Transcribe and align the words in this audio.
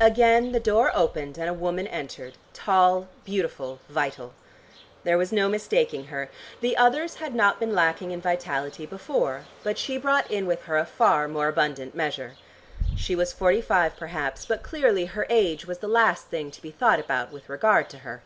Again 0.00 0.52
the 0.52 0.60
door 0.60 0.90
opened, 0.94 1.36
and 1.36 1.46
a 1.46 1.52
woman 1.52 1.86
entered, 1.88 2.38
tall, 2.54 3.06
beautiful, 3.26 3.80
vital. 3.90 4.32
There 5.04 5.18
was 5.18 5.30
no 5.30 5.46
mistaking 5.46 6.04
her. 6.06 6.30
The 6.62 6.74
others 6.78 7.16
had 7.16 7.34
not 7.34 7.60
been 7.60 7.74
lacking 7.74 8.10
in 8.10 8.22
vitality 8.22 8.86
before, 8.86 9.44
but 9.62 9.76
she 9.76 9.98
brought 9.98 10.30
in 10.30 10.46
with 10.46 10.62
her 10.62 10.78
a 10.78 10.86
far 10.86 11.28
more 11.28 11.48
abundant 11.48 11.94
measure. 11.94 12.36
She 12.96 13.14
was 13.14 13.34
forty 13.34 13.60
five, 13.60 13.94
perhaps, 13.94 14.46
but 14.46 14.62
clearly 14.62 15.04
her 15.04 15.26
age 15.28 15.66
was 15.66 15.80
the 15.80 15.86
last 15.86 16.28
thing 16.28 16.50
to 16.52 16.62
be 16.62 16.70
thought 16.70 16.98
about 16.98 17.30
with 17.30 17.50
regard 17.50 17.90
to 17.90 17.98
her. 17.98 18.22